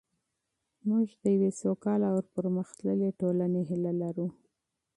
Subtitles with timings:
[0.87, 4.27] موږ د یوې سوکاله او پرمختللې ټولنې هیله لرو.